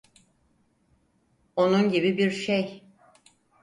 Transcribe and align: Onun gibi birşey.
Onun 1.55 1.89
gibi 1.89 2.17
birşey. 2.17 2.83